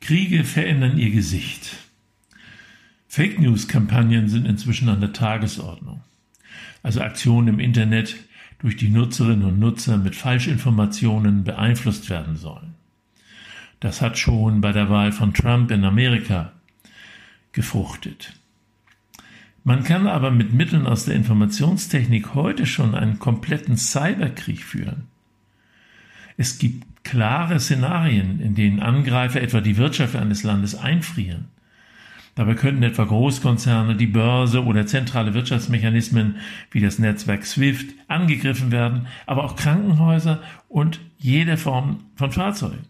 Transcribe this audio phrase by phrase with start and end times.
[0.00, 1.76] Kriege verändern ihr Gesicht.
[3.08, 6.02] Fake News-Kampagnen sind inzwischen an der Tagesordnung.
[6.82, 8.16] Also Aktionen im Internet,
[8.58, 12.74] durch die Nutzerinnen und Nutzer mit Falschinformationen beeinflusst werden sollen.
[13.80, 16.52] Das hat schon bei der Wahl von Trump in Amerika
[17.52, 18.34] gefruchtet.
[19.64, 25.06] Man kann aber mit Mitteln aus der Informationstechnik heute schon einen kompletten Cyberkrieg führen.
[26.36, 31.46] Es gibt klare Szenarien, in denen Angreifer etwa die Wirtschaft eines Landes einfrieren.
[32.34, 36.36] Dabei könnten etwa Großkonzerne, die Börse oder zentrale Wirtschaftsmechanismen
[36.70, 42.84] wie das Netzwerk SWIFT angegriffen werden, aber auch Krankenhäuser und jede Form von Fahrzeugen.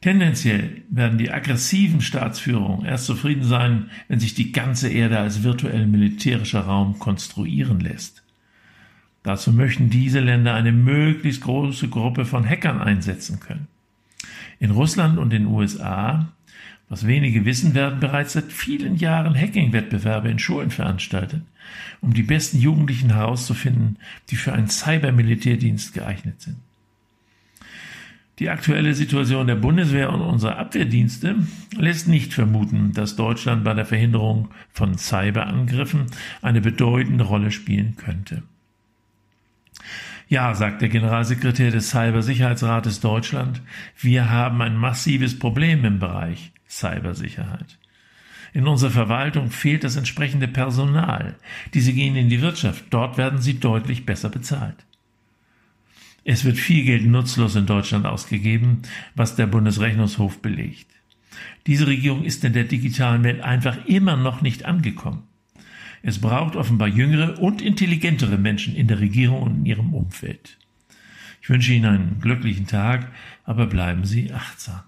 [0.00, 5.86] Tendenziell werden die aggressiven Staatsführungen erst zufrieden sein, wenn sich die ganze Erde als virtuell
[5.86, 8.22] militärischer Raum konstruieren lässt.
[9.28, 13.68] Dazu möchten diese Länder eine möglichst große Gruppe von Hackern einsetzen können.
[14.58, 16.32] In Russland und den USA,
[16.88, 21.42] was wenige wissen, werden bereits seit vielen Jahren Hacking-Wettbewerbe in Schulen veranstaltet,
[22.00, 23.98] um die besten Jugendlichen herauszufinden,
[24.30, 26.56] die für einen Cybermilitärdienst geeignet sind.
[28.38, 31.36] Die aktuelle Situation der Bundeswehr und unserer Abwehrdienste
[31.76, 36.06] lässt nicht vermuten, dass Deutschland bei der Verhinderung von Cyberangriffen
[36.40, 38.42] eine bedeutende Rolle spielen könnte.
[40.28, 43.62] Ja, sagt der Generalsekretär des Cybersicherheitsrates Deutschland,
[43.98, 47.78] wir haben ein massives Problem im Bereich Cybersicherheit.
[48.52, 51.36] In unserer Verwaltung fehlt das entsprechende Personal.
[51.72, 52.84] Diese gehen in die Wirtschaft.
[52.90, 54.84] Dort werden sie deutlich besser bezahlt.
[56.24, 58.82] Es wird viel Geld nutzlos in Deutschland ausgegeben,
[59.14, 60.88] was der Bundesrechnungshof belegt.
[61.66, 65.22] Diese Regierung ist in der digitalen Welt einfach immer noch nicht angekommen.
[66.02, 70.58] Es braucht offenbar jüngere und intelligentere Menschen in der Regierung und in ihrem Umfeld.
[71.42, 73.10] Ich wünsche Ihnen einen glücklichen Tag,
[73.44, 74.82] aber bleiben Sie achtsam.